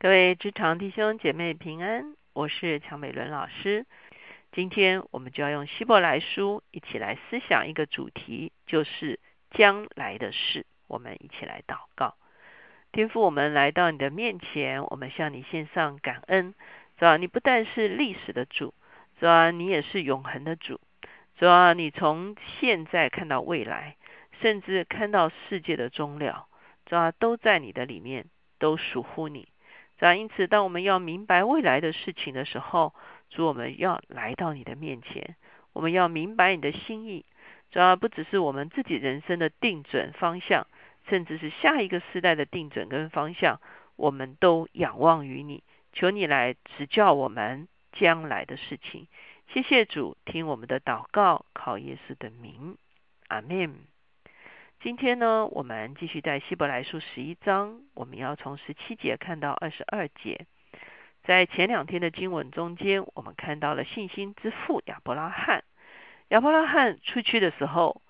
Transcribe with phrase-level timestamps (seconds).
[0.00, 3.84] 各位职场弟兄姐妹平安，我是乔美伦老师。
[4.52, 9.18] 今天我们就要用希伯来书一起来思想一个主题，就是
[9.50, 10.66] 将来的事。
[10.86, 12.14] 我们一起来祷告，
[12.92, 16.54] 天父，我们来到你的面前，我们向你献上感恩，
[16.96, 17.16] 是吧？
[17.16, 18.72] 你不但是历史的主，
[19.18, 19.50] 是吧？
[19.50, 20.80] 你也是永恒的主，
[21.40, 21.72] 是吧？
[21.72, 23.96] 你从现在看到未来，
[24.40, 26.46] 甚至看到世界的终了，
[26.88, 27.10] 是吧？
[27.10, 28.26] 都在你的里面，
[28.60, 29.48] 都属乎你。
[29.98, 32.94] 这因此，当我们要明白未来的事情的时候，
[33.30, 35.34] 主，我们要来到你的面前，
[35.72, 37.24] 我们要明白你的心意。
[37.70, 40.66] 主要不只是我们自己人生的定准方向，
[41.08, 43.60] 甚至是下一个时代的定准跟方向，
[43.96, 49.08] 我们都仰望于你，求你来指教我们将来的事情。
[49.52, 52.76] 谢谢主，听我们的祷告，靠耶稣的名，
[53.26, 53.97] 阿门。
[54.80, 60.46] 今天呢，我们继续在希伯来书十一章，我们要从十七节看到二十二节。
[61.24, 65.64] 在前两天的经文中间，我们看到了信心之父亚伯拉罕。
[66.28, 68.02] 亚伯拉罕出去的时候，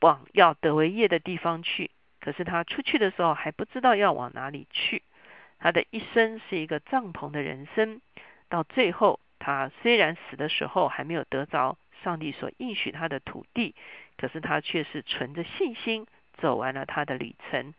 [0.00, 5.02] 往要得为业的地方去，可是他出去的时候还不知道要往哪里去。
[5.58, 8.00] 他的一生是一个帐篷的人生，
[8.48, 13.74] 到最后，他虽然死的时候还没有得着上帝所应许他的土地。
[14.18, 16.06] 可是他却是存着信心
[16.38, 17.74] 走完了他的旅程。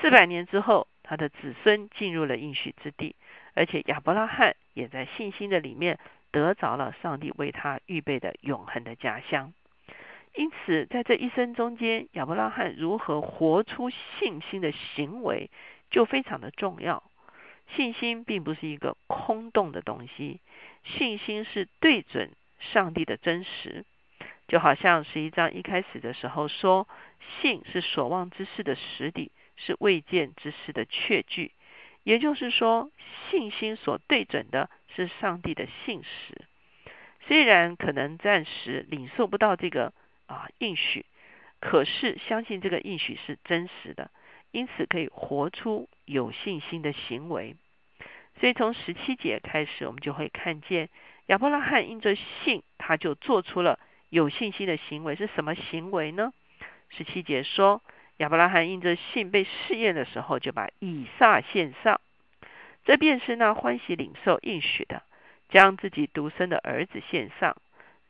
[0.00, 3.14] 四百年之后，他的子孙进入了应许之地，
[3.54, 5.98] 而且亚伯拉罕也在信心的里面
[6.30, 9.52] 得着了上帝为他预备的永恒的家乡。
[10.34, 15.50] 因此，在这一生中间，亚伯拉罕如何活出信心的行为，
[15.90, 17.02] 就非常的重要。
[17.76, 20.40] 信心并不是一个空洞的东西，
[20.84, 23.84] 信心是对准上帝的真实。
[24.52, 26.86] 就好像十一章一开始的时候说，
[27.40, 31.52] 信是所望之事的实底，是未见之事的确据。
[32.02, 32.90] 也就是说，
[33.30, 36.44] 信心所对准的是上帝的信实。
[37.26, 39.94] 虽然可能暂时领受不到这个
[40.26, 41.06] 啊应许，
[41.58, 44.10] 可是相信这个应许是真实的，
[44.50, 47.56] 因此可以活出有信心的行为。
[48.38, 50.90] 所以从十七节开始，我们就会看见
[51.28, 53.80] 亚伯拉罕因着信，他就做出了。
[54.12, 56.34] 有信心的行为是什么行为呢？
[56.90, 57.80] 十七节说，
[58.18, 61.98] 亚伯拉罕因着信被试验的时候，就把以撒献上。
[62.84, 65.02] 这便是那欢喜领受应许的，
[65.48, 67.56] 将自己独生的儿子献上。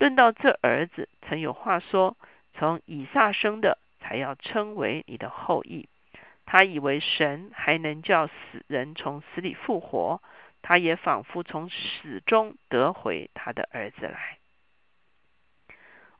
[0.00, 2.16] 论到这儿子，曾有话说：
[2.52, 5.88] 从以撒生的，才要称为你的后裔。
[6.44, 10.20] 他以为神还能叫死人从死里复活，
[10.62, 14.38] 他也仿佛从死中得回他的儿子来。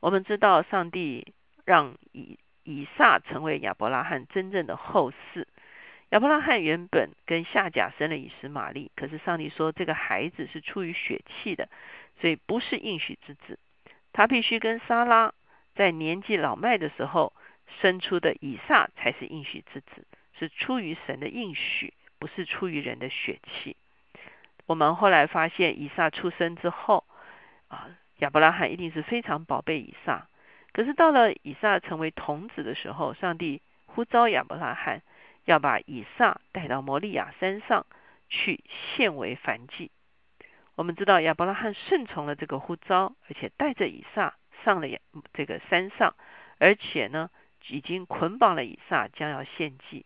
[0.03, 1.33] 我们知道，上帝
[1.63, 5.45] 让以以撒成为亚伯拉罕真正的后嗣。
[6.09, 11.69] 亚伯拉罕原本跟夏甲生了以实玛利，可是上帝说这个孩子是出于血气的，
[12.19, 13.57] 所以不是应许之子。
[14.11, 15.33] 他必须跟撒拉
[15.73, 17.31] 在年纪老迈的时候
[17.79, 20.05] 生出的以撒才是应许之子，
[20.37, 23.77] 是出于神的应许，不是出于人的血气。
[24.65, 27.05] 我们后来发现，以撒出生之后
[27.69, 27.87] 啊。
[28.23, 30.27] 亚伯拉罕一定是非常宝贝以撒，
[30.71, 35.01] 可是到了以撒成为童子的时候，上帝呼召亚伯拉罕
[35.43, 37.85] 要把以撒带到摩利亚山上
[38.29, 38.63] 去
[38.95, 39.91] 献为燔祭。
[40.75, 44.87] 我们知道亚伯拉罕顺从了这个呼召，而且带着以撒上了
[45.33, 46.15] 这个山上，
[46.59, 47.29] 而且呢
[47.67, 50.05] 已经捆绑了以撒，将要献祭。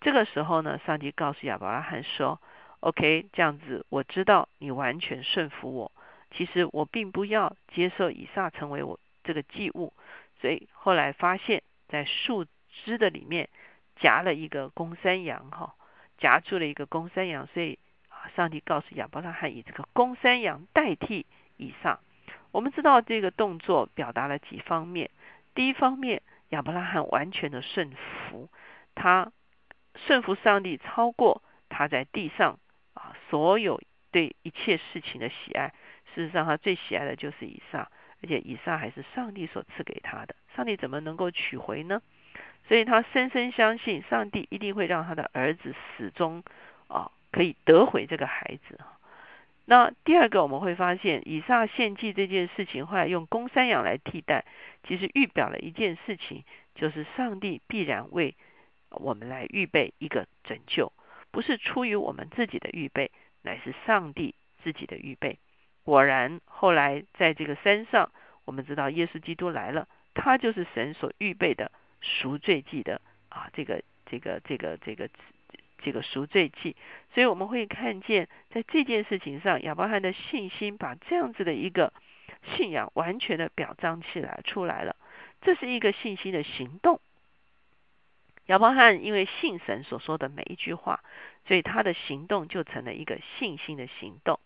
[0.00, 2.40] 这个时候呢，上帝告诉亚伯拉罕说
[2.80, 5.92] ：“OK，这样子，我知道你完全顺服我。”
[6.30, 9.92] 其实我并不要接受以撒成为我这个祭物，
[10.40, 12.46] 所以后来发现，在树
[12.84, 13.48] 枝的里面
[13.96, 15.74] 夹了一个公山羊，哈，
[16.18, 17.78] 夹住了一个公山羊，所以，
[18.36, 21.26] 上帝告诉亚伯拉罕以这个公山羊代替
[21.56, 22.00] 以撒。
[22.52, 25.10] 我们知道这个动作表达了几方面，
[25.54, 28.48] 第一方面，亚伯拉罕完全的顺服，
[28.94, 29.32] 他
[29.94, 32.58] 顺服上帝超过他在地上
[32.94, 35.72] 啊所有对一切事情的喜爱。
[36.14, 37.90] 事实上，他最喜爱的就是以撒，
[38.22, 40.34] 而且以撒还是上帝所赐给他的。
[40.54, 42.00] 上帝怎么能够取回呢？
[42.68, 46.42] 所以他深深相信，上帝一定会让他的儿子始终
[46.88, 48.78] 啊可以得回这个孩子。
[49.64, 54.44] 那第二个，我们会发现，以撒献祭这件事情，后来用公山羊来替代，
[54.82, 58.34] 其实预表了一件事情，就是上帝必然为
[58.90, 60.92] 我们来预备一个拯救，
[61.30, 64.34] 不是出于我们自己的预备，乃是上帝
[64.64, 65.38] 自己的预备。
[65.84, 68.10] 果然，后来在这个山上，
[68.44, 75.08] 我们知道耶稣基督来了，他就是神所预备的赎罪祭的啊，这个这个这个这个
[75.78, 76.76] 这个赎罪祭。
[77.14, 81.92] 所以我们会看见，在这件事情上，亚伯罕的信心把这样子的一个
[82.54, 84.94] 信仰完全的表彰起来出来了。
[85.40, 87.00] 这是一个信心的行动。
[88.46, 91.02] 亚伯罕因为信神所说的每一句话，
[91.46, 94.38] 所以他的行动就成了一个信心的行动。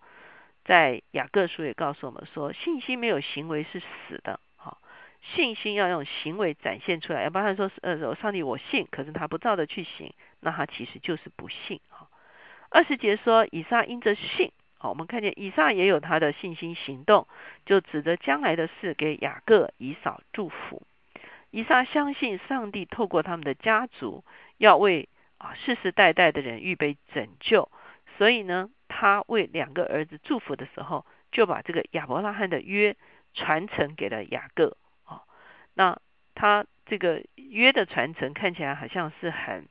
[0.64, 4.40] 在雅各书也告诉我们说，信心没有行为是死的。
[4.56, 4.78] 好，
[5.20, 7.22] 信心要用行为展现出来。
[7.22, 12.08] 亚伯拉罕说：“呃，上帝我信，可是他不照着去行，那他其实就是不信。”哈。
[12.70, 17.28] 二十节说，以撒因着信，好，我们看见以撒也有他的信心行动，
[17.66, 20.82] 就指着将来的事给雅各、以扫祝福。
[21.50, 24.24] 以撒相信上帝透过他们的家族
[24.58, 25.08] 要为
[25.38, 27.70] 啊世世代代的人预备拯救，
[28.18, 28.70] 所以呢，
[29.04, 32.96] 他为两个儿子祝福的时候，就把这个亚伯拉罕的约
[33.34, 34.78] 传承给了雅各。
[35.04, 35.20] 哦，
[35.74, 36.00] 那
[36.34, 39.68] 他这个约的传承看起来好像是很。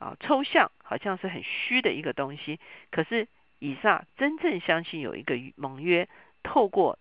[0.00, 2.58] 啊，抽象好像是很虚的一个东西。
[2.90, 3.28] 可是
[3.60, 6.08] 以撒真正相信有一个盟约，
[6.42, 6.98] 透过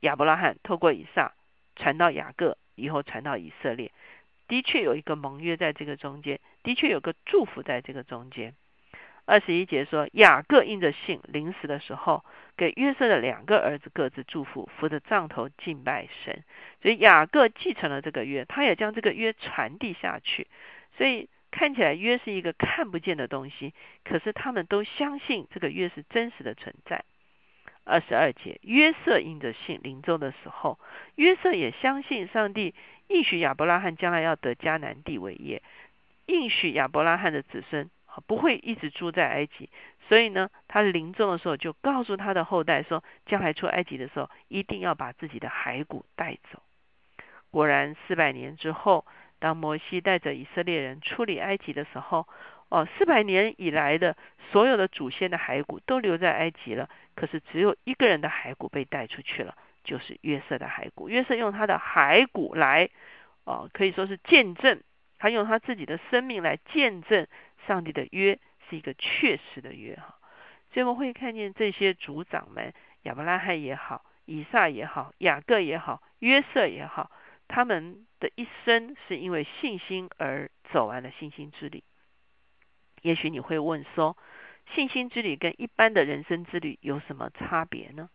[0.00, 1.34] 亚伯拉罕，透过以撒
[1.76, 3.92] 传到雅各，以后传到以色列，
[4.48, 8.54] 的确有一个盟约在这个中间，的确有个祝福在这个中间。
[9.24, 12.24] 二十一节说，雅各应着信，临死的时候
[12.56, 16.42] 给约瑟的两个儿子各自祝福，扶着杖头敬拜神。
[16.82, 20.46] 所以雅各继承了这个约，他也将这个约传递下去。
[20.96, 21.28] 所以。
[21.52, 23.74] 看起来约是一个看不见的东西，
[24.04, 27.04] 可是他们都相信这个约是真实的存在。
[27.82, 30.78] 二十二节，约瑟因着信临终的时候，
[31.16, 32.76] 约瑟也相信上帝
[33.08, 35.60] 应许亚伯拉罕将来要得迦南地为业，
[36.26, 37.90] 应许亚伯拉罕的子孙
[38.26, 39.70] 不会一直住在埃及，
[40.08, 46.62] 所以呢，他临终的时候就告诉他的后代说，将来出埃及的时候一定要把自己的骸骨带走。
[47.50, 49.06] 果然，四百年之后。
[49.42, 52.28] 当摩西带着以色列人出离埃及的时候，
[52.68, 54.14] 哦，四百年以来的
[54.52, 61.08] 所有的祖先的骸骨都留在埃及了，可是只有一个人的骸骨被带出去了，就是约瑟的骸骨。
[61.08, 62.90] 约瑟用他的骸骨来，
[63.44, 64.82] 哦，可以说是见证，
[65.18, 67.26] 他用他自己的生命来见证
[67.66, 70.18] 上帝的约是一个确实的约哈。
[70.72, 72.72] 所以我们会看见这些族长们，
[73.02, 77.10] 亚伯拉罕也好，以撒也好，雅各也好，约瑟也好。
[77.48, 81.82] 他们的一生是因为信心而走完了信心之旅。
[83.02, 84.16] 也许你会问说，
[84.74, 88.08] 信心之旅跟一般的人生之旅有什么差别呢？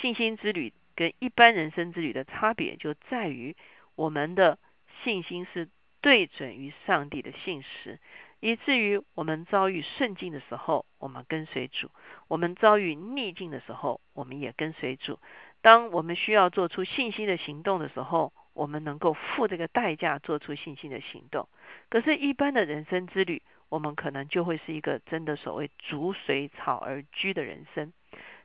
[0.00, 3.56] 信心之旅跟一般人生之旅的差别就在于，
[3.96, 4.56] 我们的
[5.02, 5.68] 信心是
[6.00, 7.98] 对准于上帝的信实，
[8.40, 11.88] 以至于我们遭遇顺境的时候，我们跟随主；
[12.26, 15.18] 我们遭遇逆境的时候，我们也跟随主。
[15.60, 21.48] 当我们需要做出信心的行动的时候，我们能够付这个代价，做出信心的行动。
[21.90, 27.92] 可是，一般的人生之旅，我们可能就会是一个真的所谓逐水草而居的人生。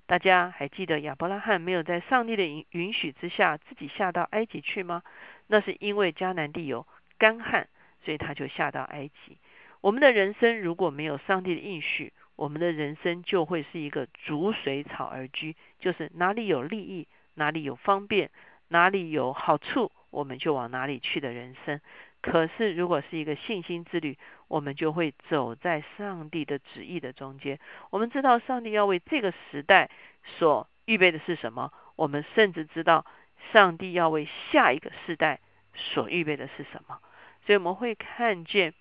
[0.07, 5.01] 大家还记得亚伯拉罕没有在上帝的允允许之下自己下到埃及去吗？
[5.47, 6.85] 那是因为迦南地有
[7.17, 7.67] 干旱，
[8.03, 9.37] 所以他就下到埃及。
[9.85, 18.31] 我们的人生如果没有上帝的应许，我们的人生就会是一个逐水草而居，就是哪里有利益，哪里有方便，
[18.69, 19.91] 哪里有好处。
[20.09, 21.79] 我们就往哪里去的人生。
[22.19, 24.17] 可是，如果是一个信心之旅，
[24.47, 27.59] 我们就会走在上帝的旨意的中间。
[27.91, 29.91] 我们知道上帝要为这个时代
[30.23, 33.05] 所预备的是什么，我们甚至知道
[33.53, 35.41] 上帝要为下一个世代
[35.75, 36.97] 所预备的是什么。
[37.45, 38.73] 所以，我们会看见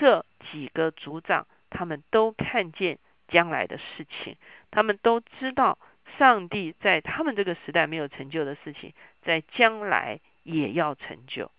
[0.00, 4.36] 这几个组长，他们都看见将来的事情，
[4.70, 5.78] 他们都知道
[6.18, 10.20] 上帝在他们这个时代没有成就的事情，在将来。
[10.44, 11.50] 也要成就。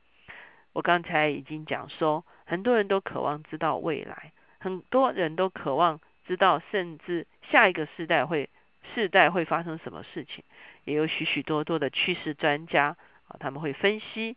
[0.74, 8.50] 我刚才已经讲说，很多人都渴望知道未来，很多人都渴望知道，甚至下一个世代会
[8.96, 10.44] 世代会发生什么事情。
[10.86, 14.36] 也有许许多多的趋势专家啊，他们会分析，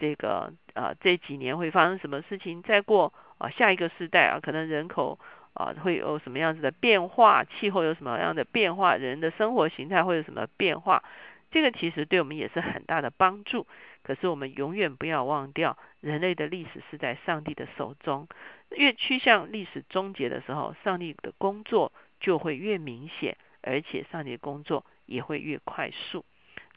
[0.00, 5.18] 这个啊这几年会发生什么事情，再过啊下一个世代啊，可能人口
[5.52, 11.04] 啊会有什么样子的变化，气候有什么样的变化，人的生活形态会有什么变化。
[11.52, 13.66] 这个其实对我们也是很大的帮助。
[14.02, 18.28] 可是我们永远不要忘掉，人类的历史是在上帝的手中。
[18.70, 26.24] 越趋向历史终结的时候，上帝的工作就会越明显，而且上帝的工作也会越快速。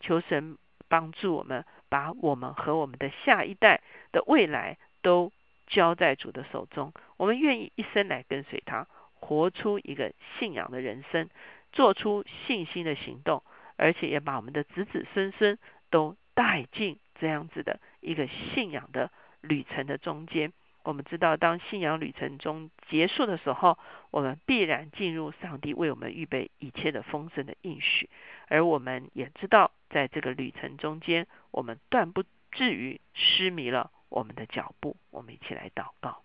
[0.02, 0.58] 求神
[0.90, 1.64] 帮助我们，
[1.94, 3.82] 把我们和我们的下一代
[4.12, 5.32] 的未来都
[5.68, 6.92] 交在主的手中。
[7.18, 11.30] 我们愿意一生来跟随他，活出一个信仰的人生，
[11.72, 13.44] 做出信心的行动。
[13.76, 15.60] 而且也把我们的子子孙孙
[15.92, 23.78] 都带进这样子的一个信仰的旅程的中间，我们知道，当信仰旅程中结束的时候，
[24.10, 28.10] 我们必然进入上帝为我们预备一切的丰盛的应许。
[28.48, 34.98] 而我们也知道，在这个旅程中间，我们断不至于失迷了我们的脚步。
[35.12, 36.24] 我们一起来祷告。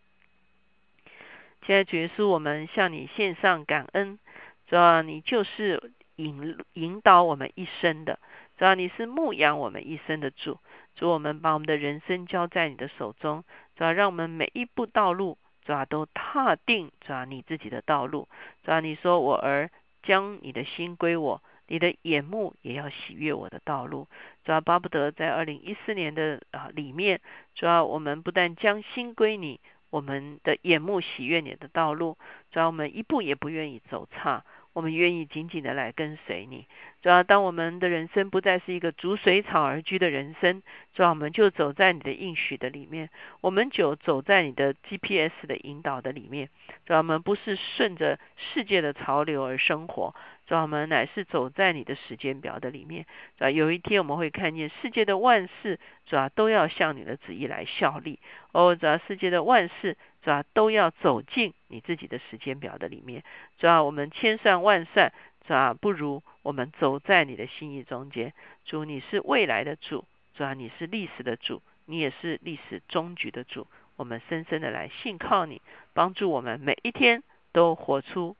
[1.66, 4.18] 现在主耶稣，我们向你献上感恩，
[4.66, 8.18] 主要你就是引引导我们一生的，
[8.56, 10.58] 主要你是牧养我们一生的主。
[10.94, 13.44] 主，我们把我们的人生交在你的手中，
[13.76, 18.28] 主要让我们每一步道路，主要都踏定，主要你自己的道路。
[18.64, 19.70] 主要你说我儿
[20.02, 24.08] 将你的心归我，你的眼目也要喜悦我的道路。
[24.44, 27.20] 主要巴不得在二零一四年的啊里面，
[27.54, 29.60] 主要我们不但将心归你。
[29.90, 32.18] 我们的眼目喜悦你的道路，
[32.50, 36.66] 主要我们一步也不愿意走差，我们愿意紧紧的来跟随你。
[37.02, 40.62] 主要当我们的人生不再是一个逐水草而居的人生，
[40.94, 43.08] 主要我们就走在你的应许的里面，
[43.40, 46.48] 我们就走在你的 GPS 的引导的里面。
[46.86, 50.14] 主要我们不是顺着世界的潮流而生活。
[50.46, 53.04] 主要我们乃是走在你的时间表的里面，
[53.36, 58.18] 主要有一天我们会看见世界的万事，主要都要向你的旨意来效力。
[58.52, 63.22] 哦，主要世界的万事，主要都要走进你自己的时间表的里面。
[63.58, 65.12] 主要我们千算万算，
[65.46, 68.32] 主要不如我们走在你的心意中间。
[68.64, 73.66] 主，你是未来的主，主要你是历史的主，你也是历史终局的主。
[73.96, 77.22] 我们深深的来信靠你，帮助我们每一天
[77.52, 78.36] 都活出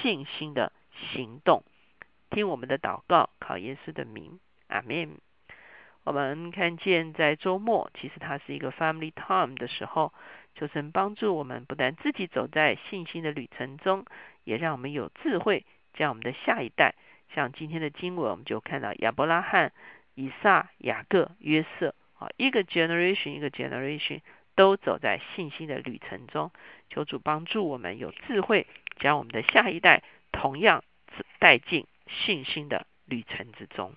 [0.00, 0.72] 信心的。
[1.12, 1.62] 行动，
[2.30, 5.18] 听我们的祷告，考耶稣的名，阿门。
[6.04, 10.14] 我们看见在周末，其实它是一个 family time 的时候，
[10.56, 14.04] 求神帮助我们不但自己走在信心的旅程中，
[14.42, 16.94] 也让我们有智慧，将我们的下一代，
[17.34, 19.72] 像今天的经文，我们就看到亚伯拉罕、
[20.14, 24.20] 以撒、雅各、约瑟，啊，一个 generation 一个 generation
[24.54, 26.50] 都走在信心的旅程中。
[26.88, 28.66] 求主帮助我们有智慧，
[28.98, 30.02] 将我们的下一代。
[30.32, 30.84] 同样
[31.38, 33.94] 带进信心的旅程之中。